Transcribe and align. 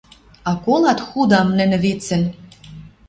А 0.49 0.51
колат 0.63 0.99
худам 1.07 1.47
нӹнӹ 1.57 1.77
вецӹн 1.83 2.23